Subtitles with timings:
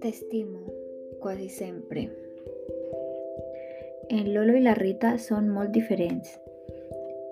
[0.00, 0.58] T'estimo,
[1.20, 2.10] quasi sempre.
[4.10, 6.28] En Lolo i la Rita són molt diferents.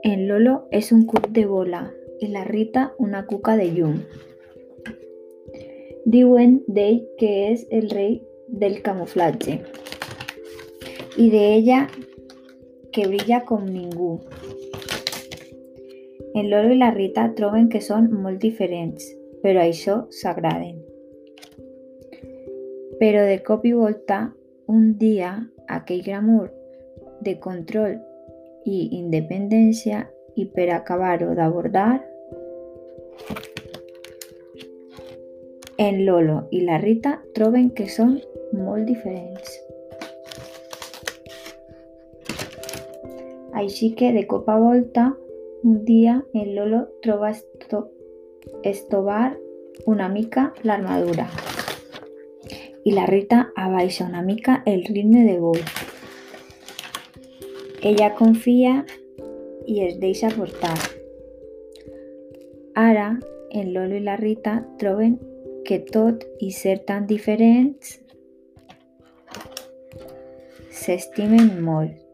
[0.05, 4.01] En Lolo és un cub de bola i la Rita una cuca de llum.
[6.07, 9.61] Diuen d'ell que és el rei del camuflatge
[11.17, 11.89] i d'ella
[12.97, 14.15] que brilla com ningú.
[16.33, 19.05] En Lolo i la Rita troben que són molt diferents,
[19.43, 20.79] però això s'agraden.
[22.97, 24.23] Però de cop i volta,
[24.73, 25.35] un dia,
[25.69, 26.49] aquell glamour
[27.21, 27.99] de control
[28.65, 30.07] i independència
[30.41, 32.01] i per acabar-ho d'abordar,
[35.77, 38.17] en Lolo i la Rita troben que són
[38.57, 39.66] molt diferents.
[43.57, 45.11] Així que de cop a volta,
[45.65, 47.87] un dia en Lolo troba esto
[48.63, 49.37] estovar
[49.87, 51.27] una mica l'armadura
[52.87, 55.59] i la Rita abaixa una mica el ritme de vol.
[57.83, 58.85] Ella confia
[59.67, 60.77] i es deixa portar.
[62.79, 63.09] Ara,
[63.51, 65.19] en Lolo i la Rita troben
[65.67, 67.97] que tot i ser tan diferents,
[70.71, 72.06] s'estimen molt.